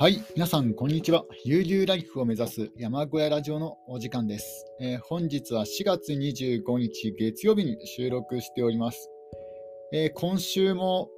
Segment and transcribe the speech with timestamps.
[0.00, 1.24] はい、皆さん、こんにちは。
[1.44, 4.64] 悠々ライフを目指す山小屋ラジオのお時間です。
[4.80, 9.10] えー、本日は4月25日月曜日に収録しております。
[9.92, 11.10] えー、今週も、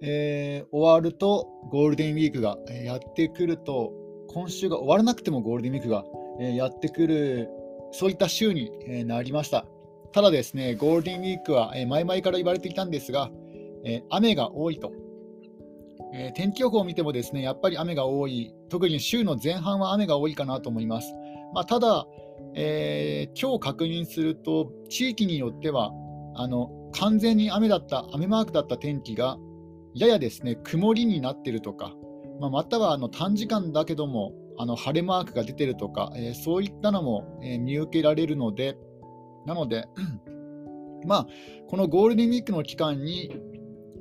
[0.00, 3.92] えー、終わるとゴールデンウィークがやってくると、
[4.28, 6.02] 今週が終わらなくてもゴールデンウィークが
[6.40, 7.50] やってくる、
[7.92, 9.66] そういった週になりました。
[10.12, 13.30] ただですね、ゴールデンウィークは前々から言われていたんですが、
[14.08, 14.90] 雨が多いと。
[16.12, 21.12] えー、天気予報を見てもですねやっぱり雨が多い、特に週の前半は雨が多いかなと思います。
[21.54, 22.06] まあ、ただ、
[22.54, 25.92] えー、今日確認すると、地域によっては
[26.34, 29.36] あの完全に雨だった、雨マークだった天気が、
[29.94, 31.94] ややですね曇りになっているとか、
[32.40, 38.76] まあ、またはあの短時間だけどもあの晴れマークが出てるとか、えー、そういったのも、え見受けられるので、
[39.46, 39.86] なので、
[41.06, 41.26] まあ、
[41.68, 43.36] このゴールデンウィークの期間に、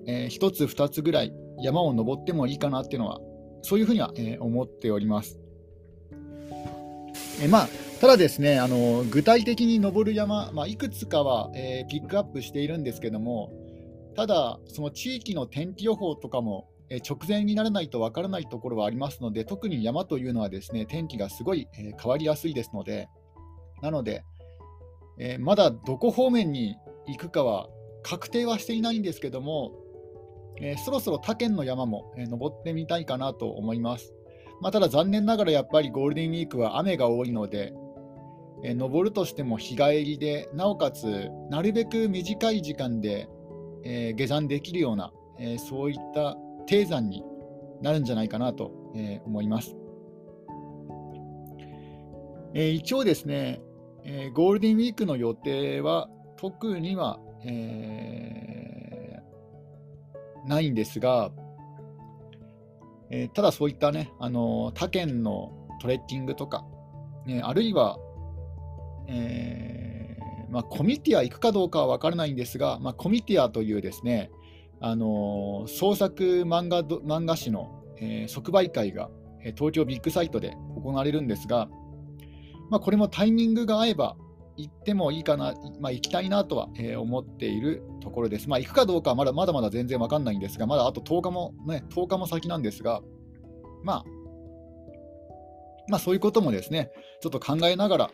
[0.07, 3.19] えー、1つ、2つぐらい、山を登ってもいいかなっていうのは、
[3.61, 5.39] そういうふうには、えー、思っております。
[7.41, 13.51] えまあ、ただですね、あの具体的に登る山、まあ、いくつかは、えー、ピックアップしているんですけども、
[14.15, 23.09] ただ、その地域の天気予報とかも、えー、直前にならないとわからないところはありますので、特に山というのはですね天気がすごい、え、変わりやすいですので、
[23.81, 24.23] なので、
[25.17, 26.75] えまだどこ方面に
[27.07, 27.69] 行くかは
[28.03, 29.71] 確定はしていないんですけども、
[30.61, 34.13] え、そろそろ他県の山も、え、登ってみたいかなと思います。
[34.61, 37.73] まあ、ただ残念ながらやっぱりゴールデンウィークは雨が多いので、
[38.63, 43.27] え、登るとしても日帰りで、なおかつなるべく短い時間で、
[43.83, 47.23] え下山できるような、えそういった低山に
[47.81, 49.75] なるんじゃないかなと、え思います。
[52.53, 53.61] え一応ですね、
[54.03, 58.64] えゴールデンウィークの予定は特には、えー
[60.45, 61.31] ないんですが、
[63.09, 65.51] えー、ただそういったね、あの他県の
[65.81, 66.65] トレッキングとか、
[67.25, 67.97] ね、あるいは、
[69.07, 74.31] えー、まあ、コミティア行くかどうかは分からないんですが、まあ、コミティアというですね、
[74.81, 79.09] あの創作漫画漫画誌の、えー、即売会が
[79.55, 81.69] 東京ビッグサイトで行われるんですが、
[82.69, 84.17] まあ、これもタイミングが合えば
[84.57, 88.49] 行ってもいいかな、まあ、行きたいなとは、えー、思っているところです。
[88.49, 93.01] まあ、行くかどうかはまだまだまだ全然わかんないんですが、まだあと10日も、ね、10日も先なんですが、
[93.83, 94.03] まあ、
[95.87, 98.11] まあ、そういうこともですね、ちょっと考えながら、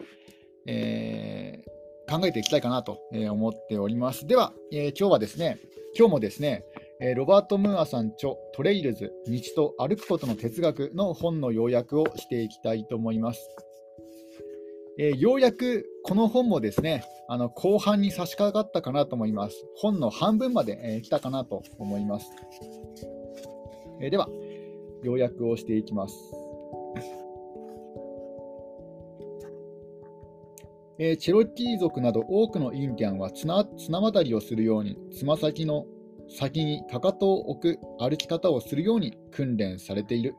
[0.68, 4.28] えー、考えていきたいかなと思っております。
[4.28, 5.60] では、えー、今日はですね、
[5.98, 6.64] 今日もですね、
[7.16, 13.50] ロバート・ムーアさん著トレイルズ道と歩くことの哲学の本の要約をしていきたいと思います。
[14.98, 19.66] えー、ようやくこの本もですね、あの後半に差し掛かったかなと思います。
[19.76, 22.30] 本の半分まで、えー、来たかなと思います。
[24.02, 24.28] えー、では、
[25.04, 26.16] 要約をしていきます。
[31.00, 35.86] えー、チェロキー族など多くのインディアンは綱綱渡りをするように、つま先の
[36.30, 40.36] 先にかかとを置く歩き方をするように訓練されている。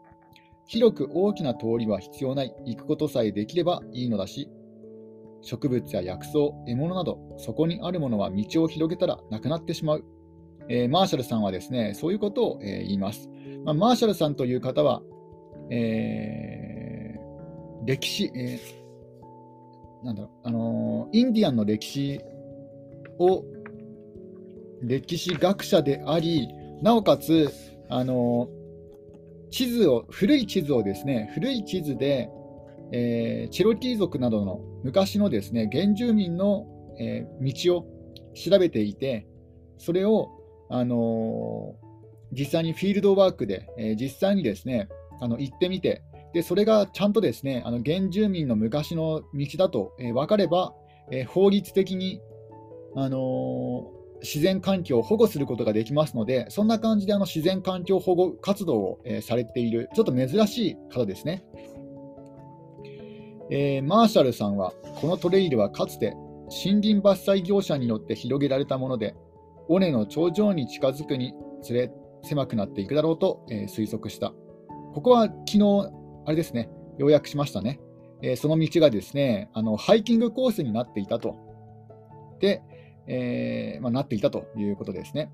[0.66, 4.48] 広く大きな通りは必要ない、行くことさえできればいいのだし、
[5.42, 10.04] 植物や薬草、獲物など、そこにあるものは道を広げたらなくなってしまう。
[10.68, 13.28] えー、マーシャルさんはですね、そういうことを、えー、言います。
[13.64, 15.02] まあ、マーシャルさんという方は、
[15.70, 18.60] えー、歴史、え
[20.04, 22.20] なんだろう、あのインディアンの歴史
[23.18, 23.44] を、
[24.80, 26.48] 歴史学者であり、
[26.82, 27.50] なおかつ、
[27.88, 28.48] あの
[29.52, 32.30] 地図を、古い地図をですね、古い地図で、
[32.90, 36.66] えー、チェロキー族などの昔のですね、原住民の、
[36.98, 37.86] えー、道を
[38.34, 39.26] 調べていて、
[39.78, 40.30] それを、
[40.70, 44.88] あのー、実際にフィールドワークで、え実際にですね、
[45.20, 46.02] あの行ってみて、
[46.32, 50.72] でそれがちゃんとですね、あの原住民の昔の道だと、え分かれば、
[51.10, 52.22] え法律的に、
[52.96, 53.90] あの
[54.22, 61.44] 自然環境を保護することができますので、そんな感じであの自然環境保護活動を、え、されている、ちょっと珍しい方ですね。
[63.50, 66.14] えー、マーシャルさんは、このトレイルはかつて
[66.64, 69.14] 森林伐採業者によって広げられたもので、
[69.68, 71.90] 尾根の頂上に近づくにつれ
[72.22, 74.32] 狭くなっていくだろうと、えー、推測した。
[74.94, 75.90] ここは昨日、
[76.26, 77.80] あれですね、要約しましたね。
[78.22, 81.36] えー、その道がですね、あのハイキングコースになっていたと。
[82.38, 82.62] で、
[83.06, 85.30] えー、まあ、なっていたということですね。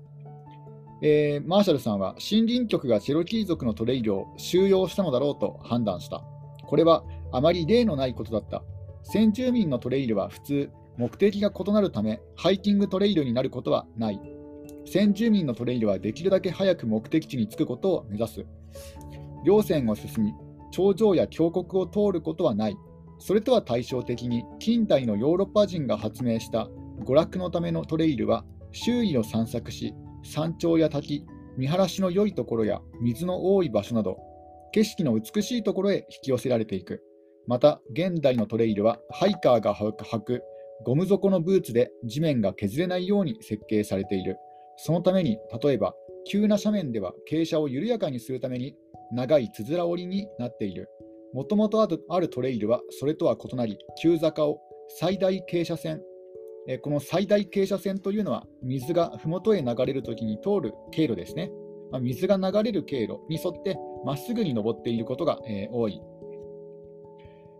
[1.01, 6.23] えー、マーシャルさんは森林局がチェロキー族のトレイルを収容したのだろうと判断した。
[6.65, 8.63] これはあまり例のないことだった。
[9.03, 14.19] 先住民のトレイルは普通、目的が異なるため、ハイキングトレイルになることはない。
[14.85, 18.45] 先住民のトレイルはできるだけ早く目的地に着くことを目指す。
[19.45, 20.33] 稜線を進み、
[20.71, 22.77] 頂上や峡谷を通ることはない。
[23.19, 26.67] それとは対照的に、近代のヨーロッパ人が発明した
[26.99, 29.93] 娯楽のためのトレイルは、周囲を散策し、
[30.23, 31.25] 山頂や滝、
[31.57, 34.17] 見晴らしの良いところや水の多い場所など、
[34.71, 37.03] 景色の美しいところへ引き寄せられていく。
[37.47, 40.43] また、現代のトレイルは、ハイカーが履く
[40.85, 44.37] ゴム底のブーツで地面が削れないように設計されている。
[44.77, 45.93] そのために、例えば、
[46.25, 48.75] 急な斜面では傾斜を緩やかにするために、
[49.11, 50.87] 長いつづら折りになっている。
[51.33, 56.01] もともとあるトレイルはそれとは異なり、急坂を最大傾斜線、
[56.77, 61.51] この最大傾斜線というのは、水が麓へ流れるときに通る経路ですね。
[62.01, 65.39] 水が流れる経路に沿ってまっすぐに登っていることが
[65.71, 65.99] 多い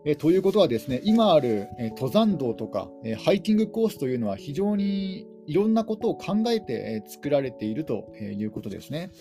[0.06, 9.12] えということはですね、今ある、え登山道とか、えハイキングコースというのは非常にいろんなことを考えて、え作られているということですね。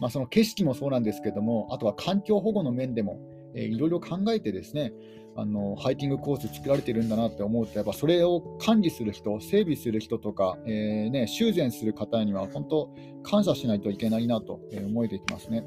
[0.00, 3.20] まあ、その景色もそうなんですけども、あとは環境保護の面でも、
[3.54, 4.92] えいろいろ考えてですね、
[5.36, 12.90] あのハイキングコース作られてるんだなって思うと、やっぱそれを管理する人、整備する人とか、えー、ね、修繕する方には本当、
[13.22, 15.64] 感謝しないといけないなと思えてきますね。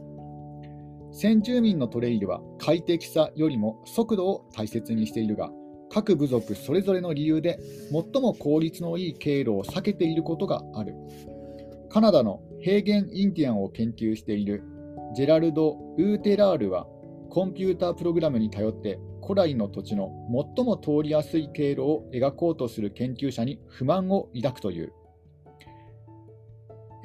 [1.12, 5.51] 先住民のトレイルは快適さよりも速度を大切にしているが、
[5.89, 7.59] 各部族それぞれの理由で
[7.92, 10.95] 最も効率のいい経路を避けていることがある。
[11.89, 14.63] カナダの平原インディアンを研究している
[15.16, 16.88] ジェラルド・ウーテラールは
[17.30, 20.12] コンピュータープログラムに頼って古来の土地の
[20.56, 24.94] 最も通りやすい経路を描こうとする研究者に不満を抱くという。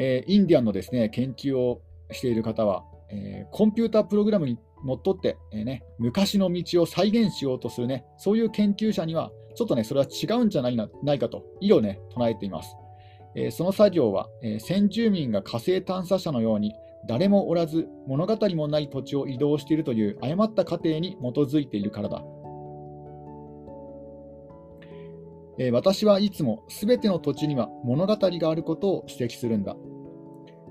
[0.00, 1.82] えー、インディアンのですね研究を
[2.12, 12.76] している方はえー、コンピュータープログラムにのっとって、えーね、昔の道を再現しようとするね、そういう研究者には、ちょっとね、それは違うんじゃないなないかと、意をね、唱えています。
[13.35, 16.75] え、その作業は、え、先住民が火星探査車のように、
[17.06, 22.25] 誰もおらず、物語もない土地を移動しているという誤った過程に基づいているからだ。
[25.61, 29.77] えー、私はいつもすべての土地には物語があることを指摘するんだ。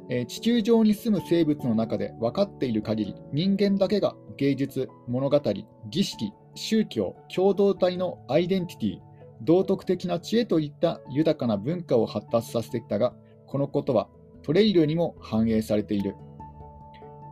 [0.10, 5.42] えー、地球上に住む生物の中で分かっている限り、人間だけが芸術、物語、
[5.90, 9.00] 儀式、宗教、共同体のアイデンティティ、
[9.42, 13.14] 道徳的な知恵といった豊かな文化を発達させてきたが、
[13.46, 14.08] このことは
[14.48, 16.16] トレイルにも反映されている。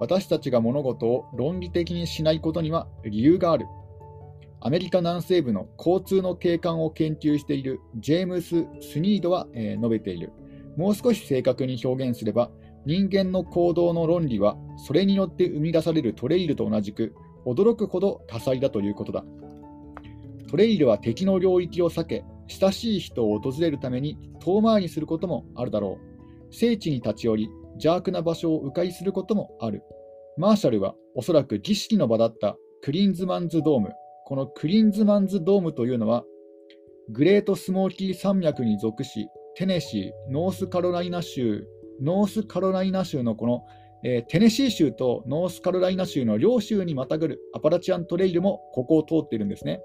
[0.02, 3.68] 私たちが物事を論理的にしないことには理由がある。
[4.60, 10.34] アメリカ南西部の交通の景観を研究しているジェームス・スニードは、え、述べている。
[10.76, 12.52] もう少し正確に表現すれば、
[12.86, 17.16] 人間の行動の論理はそれによって生み出されるトレイルと同じく
[17.46, 19.24] 驚くほど多彩だということだ。
[20.50, 26.15] トレイルは敵の領域を避け、親しい人を訪れるために遠回りすることもあるだろう。
[26.56, 29.84] 聖地に立ち寄り、邪悪な場所を迂回することもある。
[30.38, 33.92] マーシャルはおそらく儀式の場だったクリンズマンズドーム。
[34.26, 36.24] このクリンズマンズドームというのは、
[37.10, 41.66] グレートスモーキー山脈に属し、テネシー、ノースカロライナ州
[42.02, 43.66] ノースカロライナ州のこの、
[44.04, 49.82] えー、テネシー州とノースカロライナ州の両州にまたぐるアパラチアントレイルもここを通っているんですね。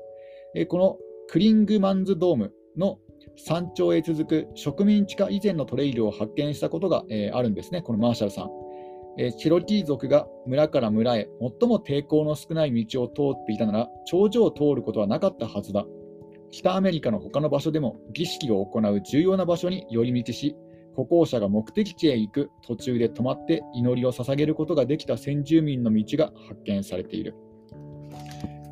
[0.55, 0.97] えー、この
[1.29, 2.99] クリングマンズドームの
[3.37, 8.51] 山頂へ続く植民地化以前のトレイルを発見したことが、えー、あるんですね、このマーシャルさん。
[9.19, 15.85] えー、チェロキー族が村から村へ最も抵抗の少ない道を通っていたなら、頂上を通ることはなかったはずだ。
[16.51, 20.57] 北アメリカの他の場所でも儀式を行う重要な場所に寄り道し、
[20.97, 27.35] 歩行者が目的地へ行く途中で止まって祈りを捧げることができた先住民の道が発見されている。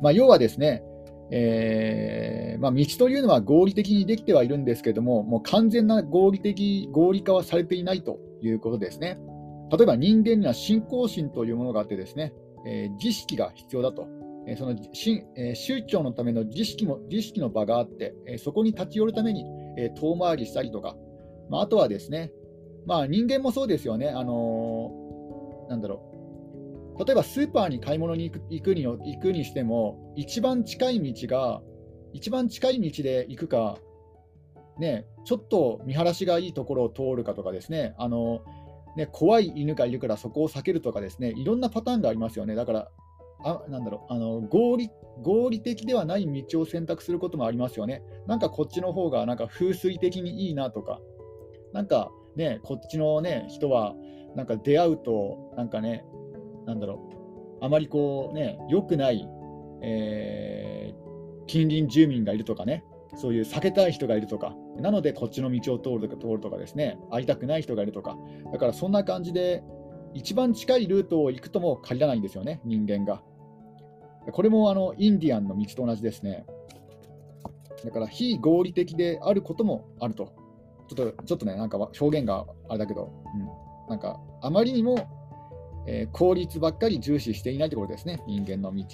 [0.01, 0.83] まあ、要はですね、
[1.31, 9.19] えーまあ、道というのは合理的にできてはいるんですけども、もう完全な合理的、合理化はされていないということですね。
[9.71, 12.33] 例えば人間には信仰心というものがあってですね、
[12.65, 14.07] えー、儀式が必要だと。
[14.47, 19.45] えー、そのし、え、宗教のための儀式も儀式の場があって、えそこに立ち寄るために、
[19.77, 20.95] え遠回りしたりとか、
[21.49, 22.31] まあ、あとはですね、
[22.85, 24.91] まあ、人間もそうですよね、あの、
[25.69, 26.08] なんだろう、
[26.99, 31.61] 例えばスーパーに買い物に行く行くに行くにしても、一番近い道が、
[32.13, 33.77] 一番近い道で行くか、
[34.77, 38.41] ね、ちょっと見晴らしがいいところを通るかとかですね、あの
[38.97, 42.55] ね怖い犬がいるからそこを避けるとかですね、いろんなパターンがありますよね。
[42.55, 42.91] だから
[43.43, 44.89] あなんだろうあの合理
[45.21, 48.03] 合理的ではない道を選択することもありますよね。
[48.27, 50.99] なんかこっちの方がなんか風水的にいいなとか、
[51.73, 53.95] なんかね、こっちのね、人は、
[54.35, 56.05] なんか出会うと、なんかね、
[56.69, 57.01] なんだろ
[57.61, 59.27] う、あまりこうね、良くない、
[59.81, 62.83] えー、近隣住民がいるとかね、
[63.15, 68.15] そういう避けたい人がいるとか、なのでこっちの道を通るとか通るとかですね、会いたくない人がいるとか、
[68.53, 69.63] だからそんな感じで、
[70.13, 73.23] 一番近いルートを行くとも限らないんですよね、人間が。
[74.31, 76.45] これもあのインディアンの道と同じですね。
[77.83, 80.33] だから非合理的であることもあると。
[80.87, 85.18] ちょっとちょっとね、なんか表現があれだけど、うん、なんかあまりにも、
[85.91, 88.85] えー、効率ばっかり重視していないところですね、人間の道。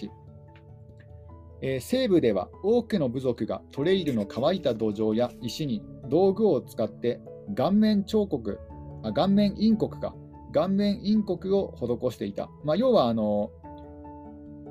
[1.62, 7.20] えー、西部では多くの部族がトレイルの乾いた土壌や石に道具を使って
[7.54, 8.60] 顔面彫刻、
[9.04, 10.16] あ顔面陰刻か、
[10.54, 12.50] 顔面陰刻を施していた。
[12.64, 13.52] まあ、要はあの、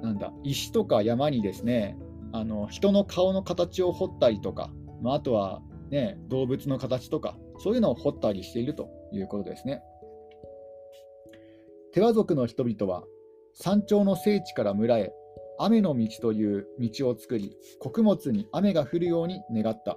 [0.03, 1.99] なんだ、石とか山にですね、
[2.33, 9.83] あの人の顔の形を彫ったりとか、まあ、あとは、ね、動物の形とか、そういうのを彫ったりしているということですね。
[11.95, 13.05] 手羽族の人々は
[13.53, 15.13] 山頂の聖地から村へ
[15.61, 19.97] 雨の道という道を作り、穀物に雨が降るように願った。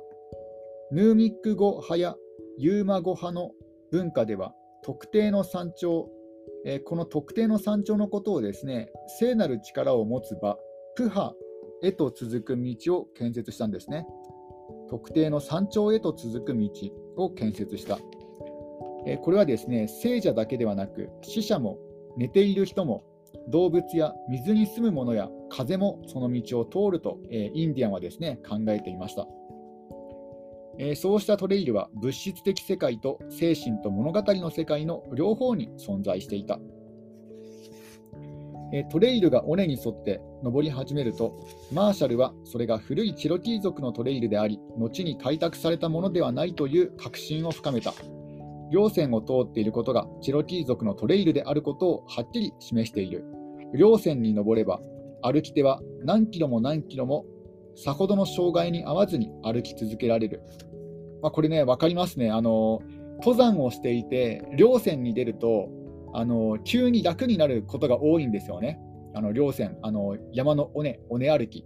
[0.92, 2.16] ヌーミック語派や
[2.60, 3.50] ユーマ語派の
[3.92, 6.08] 文化では、特定の山頂、
[6.68, 10.56] え、この特定の山頂のことをですね、聖なる力を持つ場、
[10.96, 11.34] プハ
[11.82, 14.06] へと続く道を建設したんですね。
[14.92, 16.70] 特定の山頂へと続く道
[17.16, 17.98] を建設した。
[19.08, 21.80] え、これはですね、聖者だけではなく、死者も
[22.18, 23.04] 寝ている人も
[23.50, 29.28] 動物や水に住むものや風もその道を通ると、えー、インディアンはですね考えていました、
[30.80, 36.60] えー、そうしたトレイルは物質的世界と精神と物語の世界の両方に存在していた、
[38.74, 41.40] えー、トレイルが尾根に沿って登り始めると
[41.72, 47.94] マーシャルはそれが古いチロキー族のトレイルであり後に開拓されたものではないという確信を深めた。
[48.72, 53.26] 稜線を通っていることがチロキー族のトレイルであることをはっきり示している。
[53.74, 54.80] 稜線に登れば、
[55.22, 57.26] 歩き手は何キロも何キロも
[57.76, 60.42] さほどの障害に合わずに歩き続けられる。
[61.22, 62.32] まあ、これね、分かりますね。
[62.32, 62.82] あの
[63.20, 65.70] 登山をしていて、稜線に出ると、
[66.14, 68.80] あの急に楽になることが多いんですよね。
[69.14, 71.66] あの稜線、あの山の尾根、尾根歩き。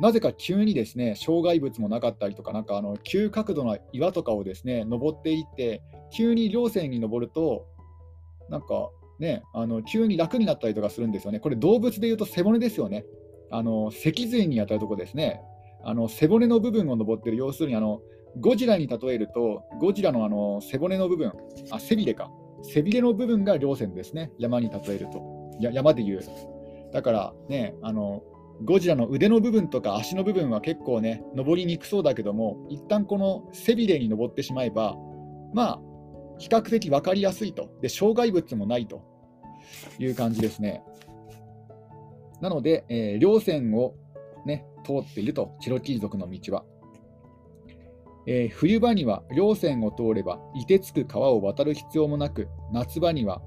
[0.00, 7.66] なぜか急にですね障害物もなかったりとか、なんかあの急角度の岩とかをですね登っていって、急に稜線に登ると、
[8.48, 11.40] なんかね、あの急に楽になったりとかするんですよね。
[11.40, 13.04] これ、動物でいうと背骨ですよね。
[13.50, 15.42] あの脊髄に当たるところですね。
[15.84, 18.00] あの背骨の部分を登ってる、要するにあの
[18.38, 21.32] ゴジラに例えると、ゴジラのあの背骨の部分、
[21.70, 22.30] あ背びれか、
[22.62, 25.40] 背びれの部分が稜線ですね、山に例えると。
[25.60, 26.20] や山でいう。
[26.92, 28.22] だからね、あの
[28.62, 34.96] ゴジラの腕の部分とか足の部分は結構ね、登りにくそうだけども、一旦この背びれに登ってしまえば、
[35.54, 35.80] まあ、
[36.38, 37.70] 比較的分かりやすいと。
[37.80, 39.02] で、障害物もないと
[39.98, 40.82] いう感じですね。
[42.40, 43.94] なので、えー、稜線を、
[44.46, 46.64] ね、通っていると、チロキー族の道は。
[48.26, 53.40] えー、冬場には稜線を通れば、凍てつく川を渡る必要もなく、夏場には、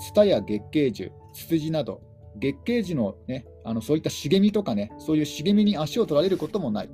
[0.00, 2.02] ツタや月桂樹、ツツジなど、
[2.36, 6.90] 月桂樹の,、ね、あのそういった茂みとかね、そういう茂みに足を取られることもない。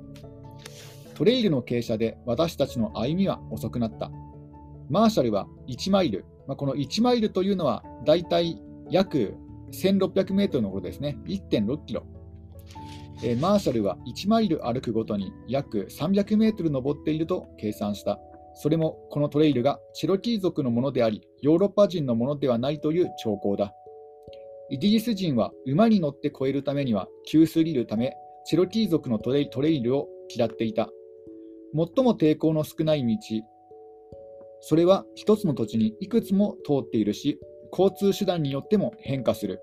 [1.15, 4.09] トレイルの傾斜で私たちの歩みは遅くなった。
[4.89, 9.35] マーシャルは1マイル、まあ、この1マイルというのはだいたい約
[9.71, 12.03] 1600メートルのことですね、1.6キロ。
[13.23, 18.19] えー、マーシャルは1マイル歩くごとに約300メートル登っていると計算した。
[18.55, 23.73] それもこのトレイルがチェロキー族のものであり、ヨーロッパ人のものではないという兆候だ。
[24.71, 28.13] イギリス人は馬に乗って越えるためには急すぎるため、
[28.45, 30.89] チェロキー族のトレイルを嫌っていた。
[31.75, 33.17] 最も抵抗の少ない道、
[34.61, 37.37] それは一つの土地にいくつも通っているし、
[37.77, 39.59] 交通手段によっても変化する。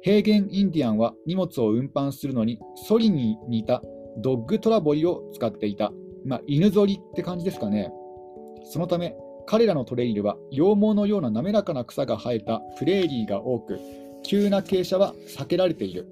[0.00, 3.82] 平原インディアンは荷物を運搬するのに、ソリに似た
[4.18, 5.92] ドッグトラボリを使っていた。
[6.24, 7.92] まあ、犬ぞりって感じですかね。
[8.64, 9.14] そのため、
[9.46, 13.78] 彼らのトレイルは羊毛のような滑らかな草が生えたプレーリーが多く、
[14.26, 16.08] 急な傾斜は避けられている。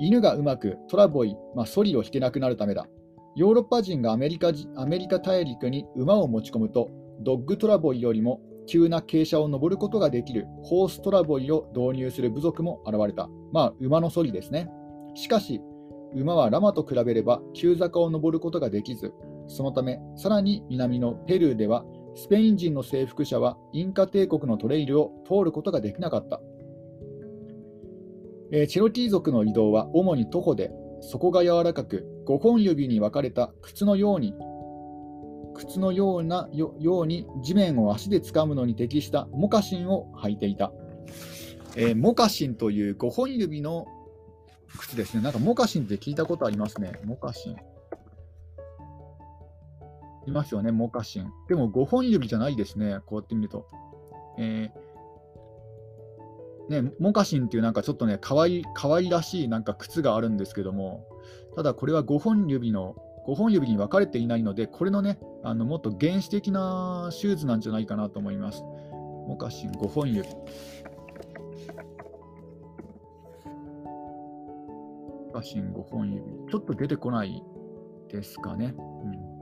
[0.00, 2.88] 犬がうまくトラボイ、まあ、ソリを引けなくなるためだ。
[3.36, 6.90] ヨーロッパ人がアメリカアメリカ大陸に馬を持ち込むと、
[7.20, 13.28] ドッグトラボイよりも急な傾斜を登ることができるホーストラボイを導入する部族も現れた。
[13.52, 14.68] まあ、馬のソリですね。
[15.14, 15.60] しかし、
[16.16, 19.12] 馬はラマと比べれば急坂を登ることができず、
[19.46, 21.84] そのため、さらに南のペルーでは、
[22.16, 26.40] スペイン人の征服者はインカ帝国のトレイルを通ることができなかった。
[28.52, 30.70] え、チェロキー族の移動は主に徒歩で、
[31.00, 34.34] 底が柔らかく5本指に分かれた靴のように
[35.54, 40.72] 靴のようなように地面を足で掴むのに適したモカシンを履いていた、
[41.76, 43.86] えー、モカシンという5本指の
[44.78, 45.22] 靴ですね。
[45.22, 46.92] なんかモカシンって聞いたことありますね。
[47.04, 47.56] モカシン。
[50.26, 51.30] いますよねモカシン。
[51.48, 52.98] でも5本指じゃないですね。
[53.06, 53.68] こうやって見ると。
[54.36, 54.83] えー、
[56.68, 61.06] ね、モカシンっていうなんかちょっとね、かわいかわいらしいなんか靴があるんですけども、
[61.56, 68.62] ただこれは5本指の5本指に分かれていないので、これのね、あのもっと原始的なシューズなんじゃないかなと思います。
[69.26, 70.28] モカシン5本指。
[75.26, 76.22] モカシン5本指。
[76.50, 77.42] ちょっと出てこない
[78.10, 78.74] ですかね。
[78.76, 79.33] うん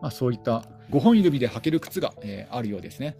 [0.00, 3.16] まあ、そういった5本指で履ける靴が、えー、あるようですね。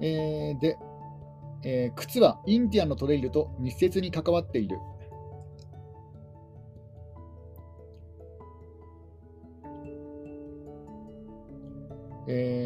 [0.00, 0.76] えー、で、
[1.62, 4.76] えー、靴はインディアンのトレイルと密接に関わっている。
[12.26, 12.63] え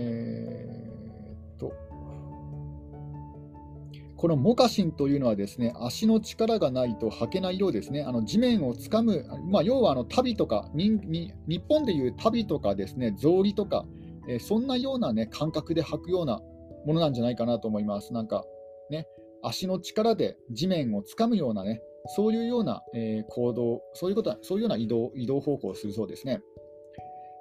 [4.19, 13.87] このモカシンというのはですね、足の力がないと履けないようですね、あの地面をつかむ、まあ、要はあの旅とかにに、日本でいう旅とかですね、草履とか、
[14.29, 16.41] えー、そんなような、ね、感覚で履くような
[16.85, 18.13] ものなんじゃないかなと思います。
[18.13, 18.45] なんか
[18.91, 19.07] ね、
[19.45, 21.81] 足の力で地面をつかむようなね、
[22.17, 26.41] そういうような、えー、行動、そういうことそういうような移動移動方向をするそうですね。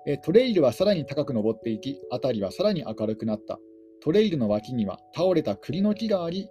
[0.06, 3.58] えー、トレイルはさらに高く登っていき、辺りはさらに明るくなった。
[4.00, 6.50] トレイルの脇には倒れた栗の木があり、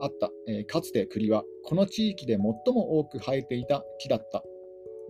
[0.00, 4.42] あった、えー、かつて栗はこの地域で最も多く生えていた木だった。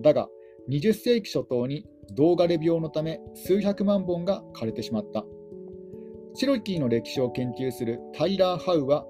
[0.03, 0.29] だが、
[0.69, 5.25] 20世紀初頭に銅枯れ病のため数百万本が枯れてしまった。
[6.35, 9.05] チェロキーの歴史を研究するタイラー・ハウは、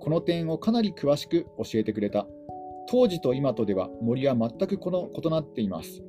[0.00, 2.26] この点をかなり詳しく教えてくれた。
[2.88, 6.02] 当時と今とでは森は全くこの異なっています。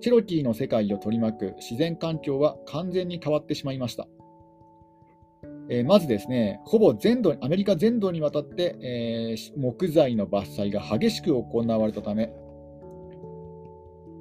[0.00, 4.08] チェロキーの世界を取り巻く自然環境は完全に変わってしまいました。
[5.74, 12.30] え、まずですね、ほぼ全土、アメリカ全土にわたって、えー、木材の伐採が激しく行われたため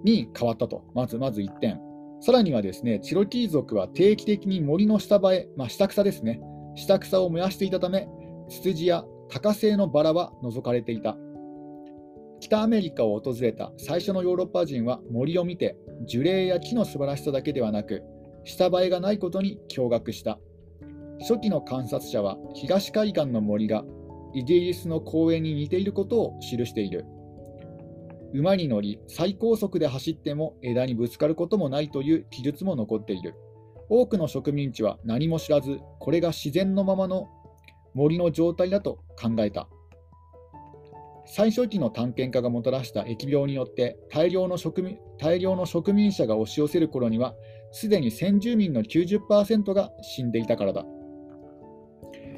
[0.05, 0.85] に変わったと。
[0.95, 1.81] まず、まず1点。
[2.21, 6.39] さらにはですね、チロキー族は定期的に森の下場へ、まあ、下草ですね、
[6.75, 8.07] 下草を燃やしていたため、
[8.47, 11.17] ツツジや高製のバラは除かれていた。
[12.39, 15.75] 北アメリカを訪れた最初のヨーロッパ人は森を見て、
[16.07, 18.03] 樹齢や木の素晴らしさだけではなく、
[18.45, 20.39] 下映えがないことに驚愕した。
[21.21, 23.83] 初期の観察者は東海岸の森が
[24.33, 27.05] イギリスの公園に似ていることを記している。
[28.33, 33.35] 馬に乗り最高速で走っても枝にぶつかることもないという記述も残っている。
[33.89, 37.27] 多くの植民地は何も知らずこれが自然のままの
[37.93, 39.67] 森の状態だと考えた。
[41.25, 47.35] 最初期の探検家がもたらした疫病によって大量の植民大量の植民者が押し寄せる頃には
[47.71, 50.83] すでに先住民の90%が死んでいたからだ。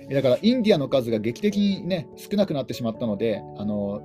[0.09, 4.01] だからインディアンの数が劇的に、ね、少なくなってしまったのであの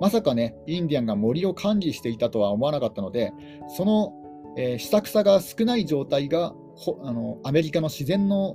[0.00, 3.32] まさかね、インディアンが森を管理していたとは思わなかったので、
[3.76, 4.12] その、
[4.56, 6.54] えー、下草が少ない状態が
[7.02, 8.54] あのアメリカの自然の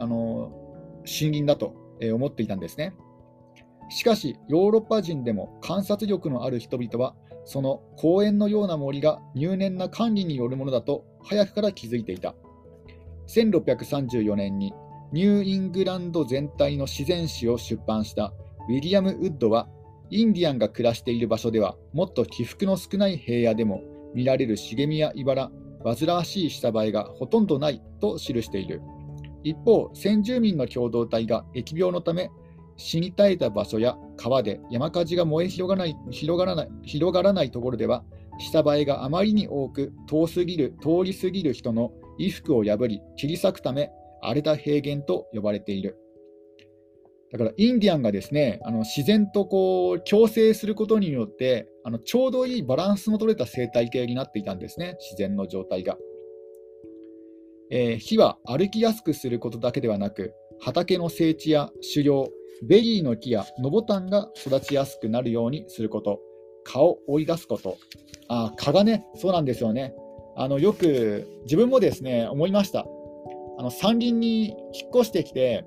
[0.00, 0.52] あの
[1.00, 2.94] 森林だと、えー、思っていたんですね。
[3.88, 12.34] しかし、ヨーロッパ人でも観察力のある人々は、その公園のような森が入念な管理によるものだと早くから気づいていた。
[13.26, 14.72] 1634年に
[15.12, 18.32] ニューイングランド全体の自然史を出版した
[18.68, 19.68] ウィリアム・ウッドは
[20.08, 23.82] インディアンが暮らしている場所では、もっと起伏の少ない平野でも
[24.14, 25.50] 見られる茂みや茨、
[25.84, 28.82] 煩わしい下映えがほとんどないと記している。
[29.42, 32.30] 一方、先住民の共同体が疫病のため、
[32.76, 38.04] 死に絶えた場所や川で山火事が燃え広がらない広がらない広がらないところでは、
[38.38, 43.90] 下映えがあまりに多く遠すぎる通り過ぎる人の衣服を破り切り裂くため
[44.22, 45.96] 荒れた平原と呼ばれている。
[47.32, 55.96] だからインディアンがですねあの自然とこう共生することによってあのちょうどいいバランスの取れた生態系になっていたんですね、自然の状態が。
[57.70, 62.28] えー、火は歩きやすくすることだけではなく、畑の整地や狩猟、
[62.66, 66.20] ベリーの木や野ボタンが育ちやすくなるようにすること、
[66.64, 67.78] 蚊を追い出すこと、
[68.28, 69.94] あ蚊がね、そうなんですよね。
[70.36, 72.86] あのよく自分もですね思いました。
[73.60, 75.66] あの山林に引っ越してきて、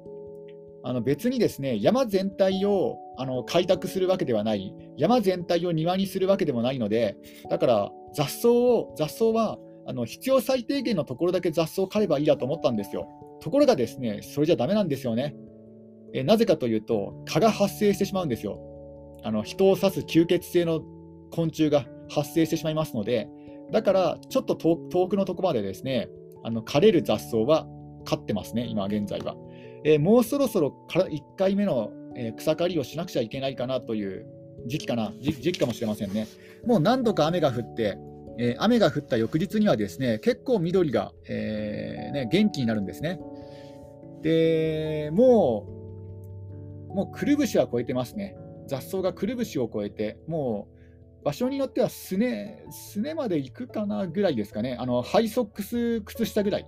[0.84, 7.16] あの別にですね山全体をあの開拓するわけではない、山全体を庭にするわけでもないので、
[7.52, 13.08] だから雑草を雑草はあの必要最低限のところだけ雑草を刈ればいいやと思ったんですよ。
[13.42, 15.36] ところがですね、それじゃだめなんですよね。
[16.16, 18.60] えなぜかというと、蚊が発生してしまうんですよ。
[19.24, 20.82] あの人を刺す吸血性の
[21.30, 23.30] 昆虫が発生してしまいますので、
[23.72, 26.10] だからちょっと遠くのところまでですね、
[26.44, 27.68] あの枯れる雑草は
[28.04, 29.36] 刈ってますね、今現在は。
[29.84, 34.26] えー、もうそろそろから1回目の、えー、草刈りをしなくちゃいけないかなという
[34.68, 36.28] 時期かな時期かもしれませんね。
[36.66, 37.98] もう何度か雨が降って、
[38.40, 43.20] えー、雨が降った翌日にはですね結構緑が、えー、ね、元気になるんですね。
[44.22, 45.68] でも
[46.90, 48.38] う、もうくるぶしは超えてますね。
[48.68, 50.68] 雑草がくるぶしを超えて、も
[51.22, 56.68] う場所によってはすねすねまで行くかなぐらいですかね、あのハイソックス靴下ぐらい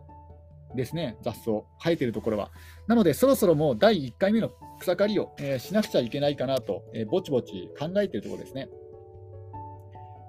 [0.76, 2.52] ですね、雑草、生えてるところは。
[2.88, 8.70] なので、そろそろもう第1回目の草刈りを、えー、しなくちゃいけないかなと、えー、ぼちぼち考えてるところですね。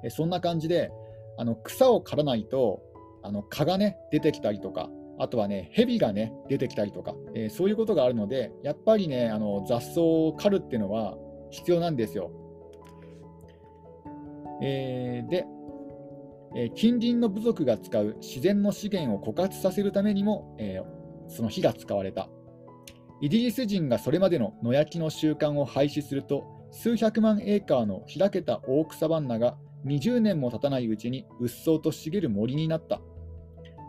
[0.04, 0.90] えー、そんな感じで、
[1.38, 2.80] あの草を刈らないと、
[3.22, 11.16] あの蚊がね、出てきたりとか、あとはね、蛇がね、出てきたりとか、えそういうことがあるので、やっぱりね、あの雑草を刈るっていうのは
[11.50, 12.30] 必要なんですよ。
[14.62, 15.46] えで、
[16.74, 20.80] 近隣の部族が使う自然の資源を枯渇させるためにも、え
[21.28, 22.28] その火が使われた。
[23.20, 29.56] イギリス人がそれまでの野焼きの習慣を廃止すると、数百万エーカーの開けたオークサバンナが
[29.86, 33.00] 20年も経たないうちにうっそうと茂る森になった。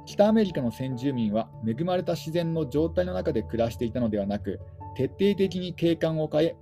[0.06, 4.60] 北アメリカの先住民は恵まれた自然の状態の中で暮らしていたのではなく、
[4.96, 6.56] 徹底的に景観を変え、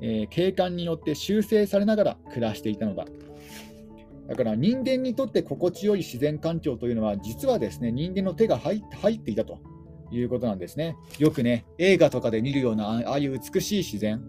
[0.00, 3.04] えー、景観によって修正されながら暮らしていたのだ。
[4.28, 9.58] だから人間にとって心地よい自然環境というのは、実はですね人間の手が入っていたと
[10.10, 10.96] いうことなんですね。
[11.18, 14.22] よくね、映画とかで見るようなああいう美しい自然、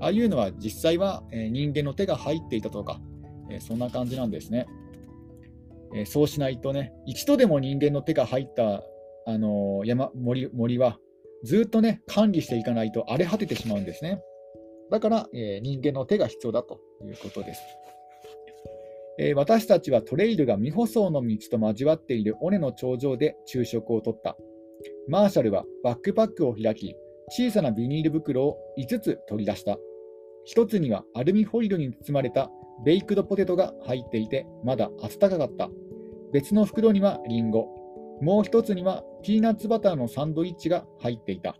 [0.00, 3.00] ああいうのは実際は、人間の手が入っていたとか、
[3.60, 4.66] そんな感じなんですね。
[6.06, 8.82] そうしないとね、一度でも人間の手が入った、
[9.26, 10.98] あの山森森は、
[11.44, 14.22] ずっとね、管理していかないと荒れ果ててしまうんですね。
[14.90, 17.62] だから、え、人間の手が必要だということです。
[19.18, 24.36] えー、私たちはトレイルが未舗装の道と交わっている尾根の頂上で昼食をとった。
[25.08, 26.96] マーシャルはバックパックを開き、
[27.28, 29.78] 小さなビニール袋を5つ取り出した。
[30.54, 32.50] 1つにはアルミホイルに包まれた
[32.84, 35.70] ベイクドポテトが入っていて、まだ温かかった。
[36.32, 37.68] 別の袋にはリンゴ、
[38.20, 41.56] もう1つにはピーナッツバターのサンドイッチが入っていた。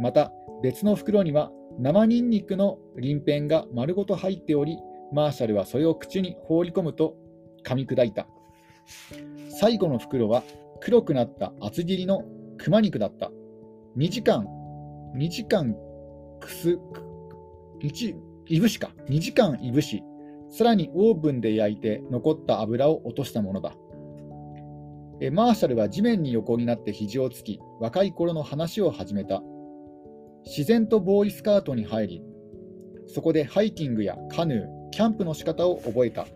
[0.00, 0.32] また
[0.62, 4.78] 別の袋には生ニンニクの鱗片が丸ごと入っており、
[5.12, 7.16] マーシャルはそれを口に放り込むと
[7.64, 8.26] 噛み砕いた。
[9.60, 10.42] 最後の袋は
[10.80, 12.24] 黒くなった厚切りの
[12.58, 13.30] 熊肉だった。
[13.96, 14.46] 2時間、
[15.16, 15.76] 2時間
[16.40, 16.78] くす、
[17.82, 18.14] 1、
[18.46, 20.02] いぶしか、2時間いぶし、
[20.48, 23.74] さらにオーブンで焼いて残った油を落としたものだ。
[25.20, 29.42] えマーシャルは地面に横になって肘をつき、若い頃の話を始めた。
[30.44, 32.22] 自然とボーイスカートに入り、
[33.06, 36.26] そこでハイキングやカヌー、キャンプの仕方を覚えた。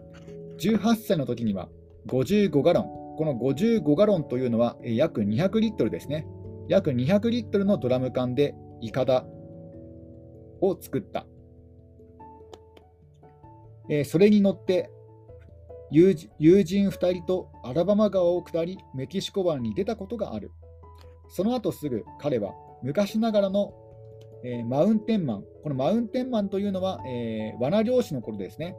[0.59, 1.69] 18歳の時には
[2.09, 2.85] 55ガロン、
[3.16, 6.27] この55ガロンというのは約200リットルですね。
[6.69, 9.25] 約200リットルのドラム缶でイカダ
[10.61, 11.27] を作った。
[13.88, 14.90] えそれに乗って
[15.90, 20.51] 友人2人とアラバマ川を下りメキシコ湾に出たことがある。
[21.29, 23.75] その後すぐ彼は昔ながらの、
[24.47, 28.77] えー、マウンテンマン、このマウンテンマンというのは、えー、罠漁師の頃ですね。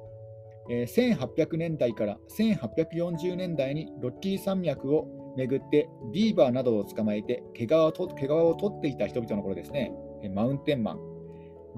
[0.69, 9.91] えー、1800年代から1840年代にロッキー山脈を巡ってビーバーなどを捕まえて毛皮をと毛皮を取っていた人々の頃ですね、
[10.23, 10.99] えマウンテンマン。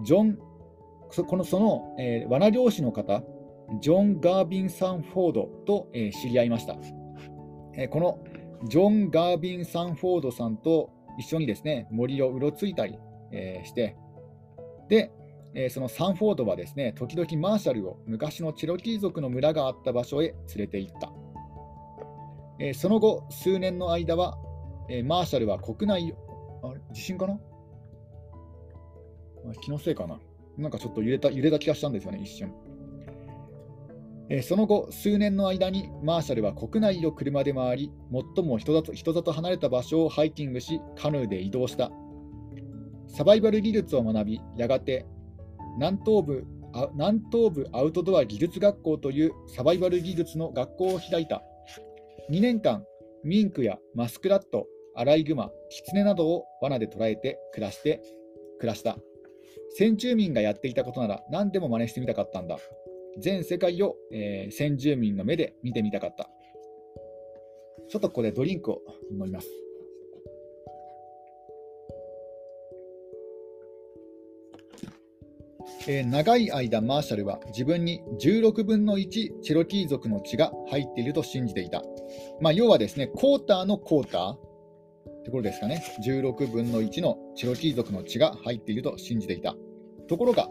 [0.03, 0.37] ジョン、
[1.27, 3.23] このその、えー、罠漁師の方、
[3.81, 6.75] ジョン・ガービン・サンフォードと、えー、知り合いました。
[7.75, 8.19] えー、この
[8.67, 12.99] ジョン・ガービン・サンフォードさんと一緒にですね森をうろついたり、
[13.31, 13.95] えーして、
[14.87, 15.11] で、
[15.55, 21.11] えそのサンフォードはですね、時々マーシャルを昔のチェロキー族の村があった場所へ連れて行った。
[22.59, 24.37] えその後、数年の間は、
[24.89, 26.13] えマーシャルは国内、
[26.61, 27.39] あれ地震かな？
[29.61, 30.19] 気のせいかな
[30.57, 32.53] なんかちょっと揺れた揺れた気がしたんですよね、一瞬。
[34.29, 37.91] えその後、数年の間にマーシャルは国内を車で回り、
[38.35, 41.91] 最も人里人里離れた場所をハイキングし、カヌーで移動した。
[43.09, 45.05] サバイバル技術を学び、やがて
[45.77, 46.45] 南東部
[46.93, 51.41] 南東部アウトドア技術学校というサバイバル技術の学校を開いた。
[52.29, 52.85] 2年間、
[53.23, 58.01] ミンクやマスクラット、アライグマ、キツネなどを罠で捕らえて暮らして
[58.59, 58.97] 暮らした。
[59.77, 62.57] 先住民がやっていたことなら何でも真似してみたかったんだ。
[63.17, 66.29] 全世界を、えー、先住民の目で見てみたかった。
[67.89, 69.47] ちょっとここでドリンクを飲みます。
[75.91, 81.81] えー、長い間マーシャルは自分に16分の1チェロキー族の血が入っていると信じていた。
[82.39, 85.83] まあ、要はですね、クォーターのクォーターってことですかね。
[86.05, 89.55] 16分の1のチェロキー族の血が入っていると信じていた。
[90.07, 90.47] ところが、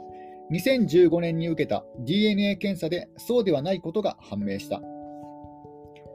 [0.50, 4.82] 2015年に受けた DNA 検査でそうではないことが判明した。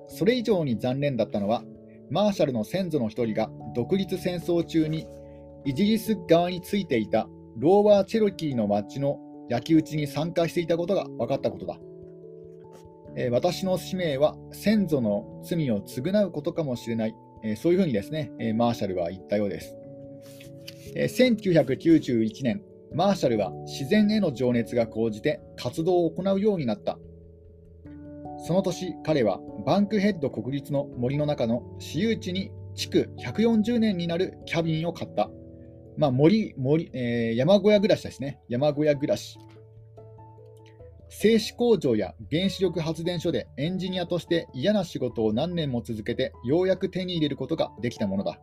[0.08, 1.64] それ以上に残念だったのは、
[2.10, 5.08] マーシャルの先祖の一人が独立戦争中に
[5.64, 11.80] イギリス側についていたローバー・チェロキーの町の焼き討ちに参加していたことが分かったことだ。
[13.16, 19.76] えー、私の使命は先祖の罪を償うことかもしれない、えー、そういうふうにですね、えー、マーシャルは言ったようです。
[20.96, 22.62] え1991年、
[22.94, 26.98] マーシャルは自然への情熱が高じて活動を行うようになった。
[28.46, 35.30] その年、彼はバンクヘッド国立の森の中の私有地に築140年になるキャビンを買った。
[35.98, 38.40] まあ、森森、えー、山小屋暮らしですね。
[38.50, 39.38] 山小屋暮らし。
[41.10, 48.40] 製紙工場や原子力発電所でエンジニアとして嫌な仕事を何年も続けてようやく手に入れることができたものだ。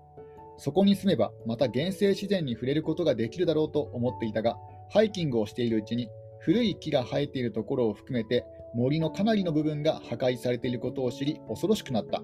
[0.56, 4.56] そこに住めばまた原生自然に触れることができるだろうと思っていたが、
[4.92, 6.08] ハイキングをしているうちに
[6.38, 12.22] 古い木が生えているところを含めて森のかなりの部分が破壊されていることを知り恐ろしくなった。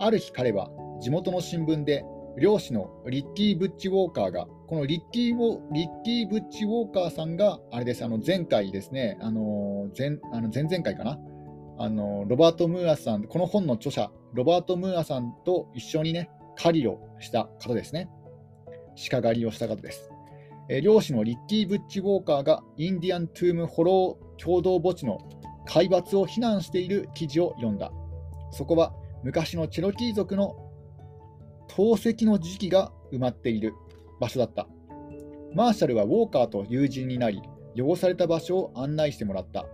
[0.00, 2.04] ある日彼は地元の新聞で
[2.36, 11.18] 漁師のリッキー・ブッチ・ウォーカーが、このリッキーリッキー・ブッチ・ウォーカーさんが、あれです、あの前回ですね、あの前あの前々回かな、
[11.78, 18.08] あのロバート・ムーアさん、この本の著者、ロバート・ムーアさんと一緒にね、狩りをした方ですね。
[19.10, 20.10] 鹿狩りをした方です。
[20.68, 25.18] え漁師のリッキー・ブッチ・ウォーカーがインディアン・トゥーム・ホロー共同墓地の
[25.66, 27.92] 海抜を非難している記事を読んだ。
[28.50, 28.92] そこは
[29.22, 30.56] 昔のチェロキー族の
[31.76, 33.74] 透析の時期が埋まっている
[34.20, 34.68] 場所だった。
[35.54, 37.42] マーシャルはウォーカーと友人になり、
[37.76, 39.66] 汚された場所を案内してもらった。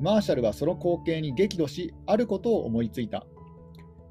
[0.00, 3.26] マーシャルはその光景に激怒し、あることを思いついた。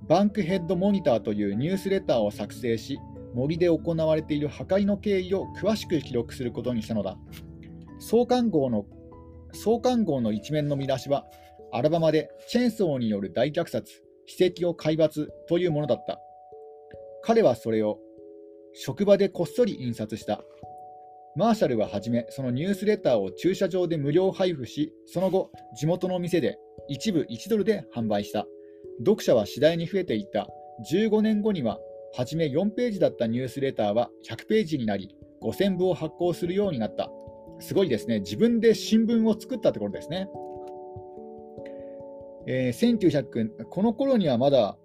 [0.10, 3.00] バンクヘッドモニターというニュースレターを作成し、
[3.34, 7.18] 森で行われている破壊の経緯を詳しく記録することにしたのだ。
[8.00, 8.86] 創刊号の
[9.54, 11.26] 創刊号の一面の見出しは、
[11.72, 16.20] アラバマでチェーンソーによる大虐殺、史跡を海抜というものだった。
[17.24, 18.00] 彼はそれを
[18.74, 20.44] 職場でこっそり印刷した。
[21.36, 28.46] マーシャルははじめ、そのニュースレターを駐車場で無料配布し、その後、地元の店で一部1ドルで販売した。
[29.00, 30.48] 読者は次第に増えていった。
[30.92, 31.80] 15年後には、
[32.16, 37.12] はじめ4ページだったニュースレターは100ページになり、5000部を発行するようになった。
[37.60, 38.20] すごいですね。
[38.20, 40.28] 自分で新聞を作ったってことですね。
[42.48, 44.78] えー、1900この頃にはまだ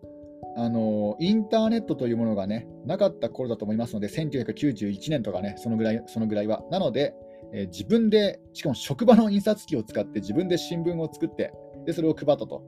[0.56, 6.62] あのインターネットというものがね、なかった頃だと思いますので、1991年とかね、そのぐらいそのぐらいは。
[6.70, 7.14] なので、
[7.52, 11.52] えー、自分で、しかも職場の印刷機を使って自分で新聞を作って、
[11.86, 12.62] でそれを配ったと。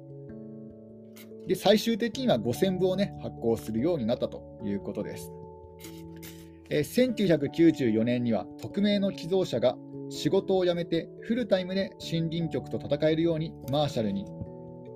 [1.46, 5.30] で、最終的には5000部をね、発行するようになったということです。
[6.70, 9.76] えー、1994年には、匿名の寄贈者が
[10.10, 14.26] 仕事を辞めてフルタイムで森林局と戦えるようにマーシャルに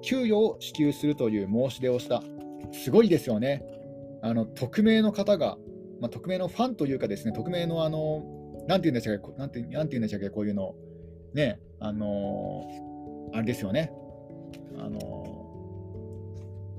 [0.02, 2.22] 給与を支給するという申し出をした
[2.72, 3.64] すごいですよね。
[4.22, 5.58] あの匿名の方が、
[6.00, 8.24] まあ、匿名のファンというかですね、匿名のあの、
[8.66, 10.74] なんて言うんでしたっけ、なんてなんて言うんでしたっけ、こういうの、
[11.34, 12.68] ね、あの
[13.32, 13.92] あれですよね、
[14.78, 15.48] あの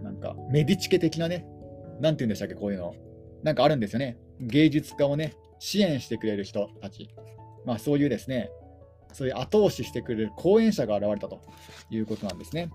[0.04, 1.46] なんかメディチケ的なね、
[2.00, 2.94] なんて言うんでしたっけ、こういうの、
[3.44, 4.18] なんかあるんですよね。
[4.40, 7.10] 芸術家をね、支援してくれる人たち、
[7.66, 8.50] まあ、そういうですね、
[9.14, 11.42] そういう後押ししてくれる講演者が現れたと
[11.90, 12.70] いうことなんですね。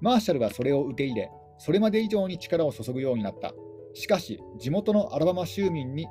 [0.00, 1.30] マーシャルはそれを受け入れ、
[1.64, 3.54] それまで以上に力を注ぐようになった。
[3.94, 6.08] しかし、地元のアラバマ州民に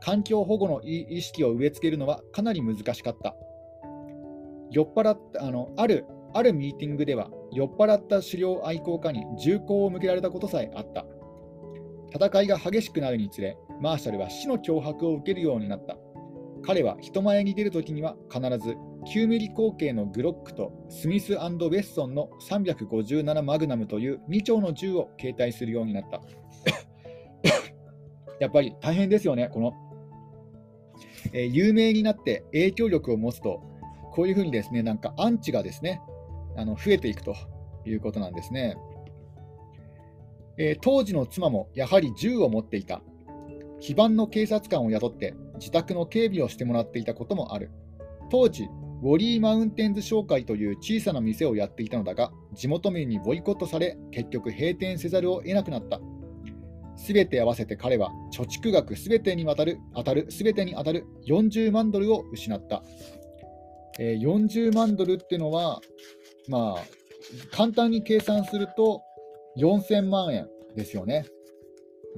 [0.00, 3.36] 環境保護の意識を植え付けるのはかなり難しかった。
[4.70, 11.04] 酔っ払ったあのあるあるミーティングでは、酔っ払った狩猟愛好家に銃口を向けられたことさえあった。
[12.10, 15.98] 戦いが激しくなるにつれ、マーシャルは死の脅迫を受けるようになった。
[16.62, 26.20] 彼は人前に出るときには必ず9ミリ口径のグロックとスミスウェッソンの357マグナムという2丁の銃を携帯するようになった。
[28.40, 29.72] やっぱり大変ですよね、この、
[31.32, 33.62] えー、有名になって影響力を持つと、
[34.12, 36.00] こういうふうにですね、なんかアンチがですね、
[36.56, 37.34] あの増えていくと
[37.84, 38.76] いうことなんですね。
[40.56, 43.02] えー、当時の妻もやはり銃を持っていた。
[43.80, 47.70] 非番の警察官を雇って自宅の警備をしてもらっていたこともある。
[48.30, 48.64] 当時、
[49.02, 56.00] ウォリーマウンテンズ商会という小さな店をやっていたのだが、地元民にボイコットされ、結局閉店せざるを得なくなった。
[56.96, 62.82] すべて合わせて彼は貯蓄額すべてにわたる当たるすべてに当たる40万ドルを失った。
[64.00, 65.80] えー、40万ドルっていうのは、
[66.48, 66.84] まあ、
[67.50, 69.02] 簡単に計算すると
[69.58, 71.24] 4000万円ですよね。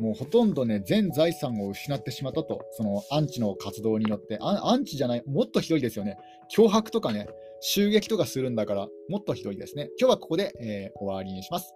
[0.00, 6.16] もうほとんどね、全財産を失ってしまったと、そのアンチの活動によって、アンチじゃない、もっとひどいですよね。
[6.56, 7.28] 脅迫とかね、
[7.60, 9.90] 襲撃とかするんだから、もっとひどいですね。
[9.98, 11.74] 今日はここで、えー、終わりにします。